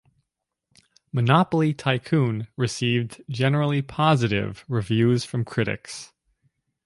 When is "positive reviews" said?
3.83-5.23